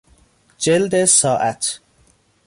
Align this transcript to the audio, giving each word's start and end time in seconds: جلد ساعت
جلد 0.57 1.05
ساعت 1.05 1.79